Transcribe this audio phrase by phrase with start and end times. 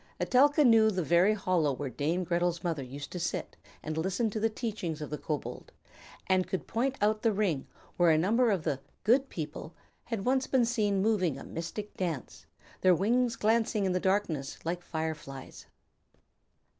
[0.19, 4.39] Etelka knew the very hollow where Dame Gretel's mother used to sit and listen to
[4.39, 5.71] the teachings of the kobold,
[6.25, 9.75] and could point out the ring where a number of the "good people"
[10.05, 12.47] had once been seen moving a mystic dance,
[12.81, 15.67] their wings glancing in the darkness like fire flies.